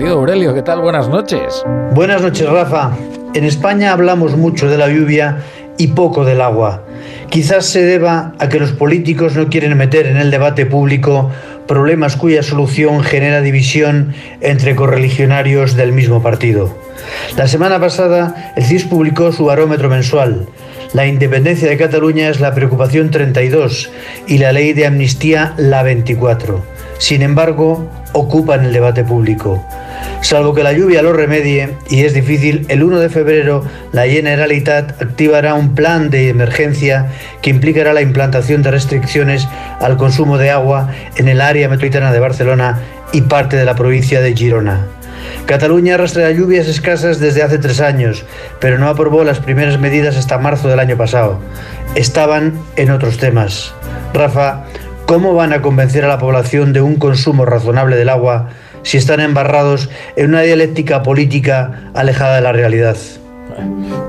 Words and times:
Querido 0.00 0.16
Aurelio, 0.16 0.54
¿qué 0.54 0.62
tal? 0.62 0.80
Buenas 0.80 1.10
noches. 1.10 1.62
Buenas 1.92 2.22
noches, 2.22 2.48
Rafa. 2.48 2.96
En 3.34 3.44
España 3.44 3.92
hablamos 3.92 4.34
mucho 4.34 4.66
de 4.70 4.78
la 4.78 4.88
lluvia 4.88 5.42
y 5.76 5.88
poco 5.88 6.24
del 6.24 6.40
agua. 6.40 6.84
Quizás 7.28 7.66
se 7.66 7.82
deba 7.82 8.32
a 8.38 8.48
que 8.48 8.58
los 8.58 8.72
políticos 8.72 9.36
no 9.36 9.50
quieren 9.50 9.76
meter 9.76 10.06
en 10.06 10.16
el 10.16 10.30
debate 10.30 10.64
público 10.64 11.30
problemas 11.68 12.16
cuya 12.16 12.42
solución 12.42 13.02
genera 13.02 13.42
división 13.42 14.14
entre 14.40 14.74
correligionarios 14.74 15.76
del 15.76 15.92
mismo 15.92 16.22
partido. 16.22 16.74
La 17.36 17.46
semana 17.46 17.78
pasada, 17.78 18.54
el 18.56 18.64
CIS 18.64 18.84
publicó 18.84 19.32
su 19.32 19.44
barómetro 19.44 19.90
mensual. 19.90 20.46
La 20.94 21.06
independencia 21.06 21.68
de 21.68 21.76
Cataluña 21.76 22.30
es 22.30 22.40
la 22.40 22.54
preocupación 22.54 23.10
32 23.10 23.90
y 24.26 24.38
la 24.38 24.52
ley 24.52 24.72
de 24.72 24.86
amnistía 24.86 25.52
la 25.58 25.82
24. 25.82 26.64
Sin 26.96 27.20
embargo, 27.20 27.86
ocupan 28.14 28.64
el 28.64 28.72
debate 28.72 29.04
público. 29.04 29.62
Salvo 30.20 30.54
que 30.54 30.62
la 30.62 30.72
lluvia 30.72 31.02
lo 31.02 31.12
remedie, 31.12 31.76
y 31.88 32.04
es 32.04 32.14
difícil, 32.14 32.66
el 32.68 32.82
1 32.82 33.00
de 33.00 33.08
febrero 33.08 33.64
la 33.92 34.06
Generalitat 34.06 35.00
activará 35.02 35.54
un 35.54 35.74
plan 35.74 36.10
de 36.10 36.28
emergencia 36.28 37.08
que 37.42 37.50
implicará 37.50 37.92
la 37.92 38.02
implantación 38.02 38.62
de 38.62 38.70
restricciones 38.70 39.48
al 39.80 39.96
consumo 39.96 40.38
de 40.38 40.50
agua 40.50 40.90
en 41.16 41.28
el 41.28 41.40
área 41.40 41.68
metropolitana 41.68 42.12
de 42.12 42.20
Barcelona 42.20 42.78
y 43.12 43.22
parte 43.22 43.56
de 43.56 43.64
la 43.64 43.74
provincia 43.74 44.20
de 44.20 44.34
Girona. 44.34 44.86
Cataluña 45.46 45.94
arrastra 45.94 46.30
lluvias 46.30 46.68
escasas 46.68 47.18
desde 47.18 47.42
hace 47.42 47.58
tres 47.58 47.80
años, 47.80 48.24
pero 48.60 48.78
no 48.78 48.88
aprobó 48.88 49.24
las 49.24 49.40
primeras 49.40 49.80
medidas 49.80 50.16
hasta 50.16 50.38
marzo 50.38 50.68
del 50.68 50.78
año 50.78 50.96
pasado. 50.96 51.40
Estaban 51.94 52.54
en 52.76 52.90
otros 52.90 53.18
temas. 53.18 53.74
Rafa, 54.14 54.64
¿cómo 55.10 55.34
van 55.34 55.52
a 55.52 55.60
convencer 55.60 56.04
a 56.04 56.06
la 56.06 56.20
población 56.20 56.72
de 56.72 56.82
un 56.82 56.94
consumo 56.94 57.44
razonable 57.44 57.96
del 57.96 58.10
agua 58.10 58.50
si 58.84 58.96
están 58.96 59.18
embarrados 59.18 59.90
en 60.14 60.28
una 60.28 60.42
dialéctica 60.42 61.02
política 61.02 61.90
alejada 61.94 62.36
de 62.36 62.42
la 62.42 62.52
realidad? 62.52 62.96